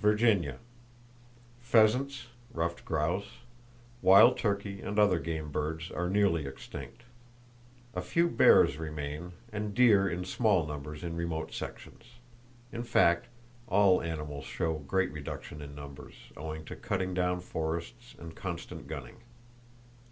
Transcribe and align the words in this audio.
Virginia: 0.00 0.58
Pheasants 1.60 2.26
(ruffed 2.52 2.84
grouse), 2.84 3.34
wild 4.02 4.36
turkey 4.36 4.82
and 4.82 4.98
other 4.98 5.20
game 5.20 5.52
birds 5.52 5.92
are 5.92 6.10
nearly 6.10 6.44
extinct. 6.44 7.04
A 7.94 8.00
few 8.00 8.26
bears 8.28 8.78
remain, 8.78 9.30
and 9.52 9.72
deer 9.72 10.08
in 10.08 10.24
small 10.24 10.66
numbers 10.66 11.04
in 11.04 11.14
remote 11.14 11.54
sections. 11.54 12.02
In 12.72 12.82
fact, 12.82 13.28
all 13.68 14.02
animals 14.02 14.44
show 14.44 14.74
great 14.74 15.12
reduction 15.12 15.62
in 15.62 15.76
numbers, 15.76 16.14
owing 16.36 16.64
to 16.64 16.74
cutting 16.74 17.14
down 17.14 17.38
forests, 17.38 18.16
and 18.18 18.34
constant 18.34 18.88
gunning. 18.88 19.18